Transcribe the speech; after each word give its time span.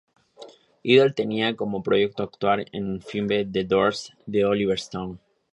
Idol 0.83 1.13
tenía 1.13 1.55
como 1.55 1.83
proyecto 1.83 2.23
actuar 2.23 2.65
en 2.71 2.93
el 2.93 3.03
filme 3.03 3.45
"The 3.45 3.65
Doors" 3.65 4.11
de 4.25 4.45
Oliver 4.45 4.79
Stone. 4.79 5.19